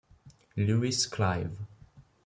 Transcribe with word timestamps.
Lewis 0.57 1.05
Clive 1.05 1.53